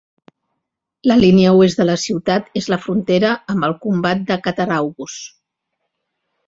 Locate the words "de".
1.83-1.87, 4.33-4.43